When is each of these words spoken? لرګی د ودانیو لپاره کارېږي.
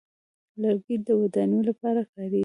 لرګی 0.61 0.95
د 1.07 1.09
ودانیو 1.21 1.67
لپاره 1.69 2.01
کارېږي. 2.13 2.39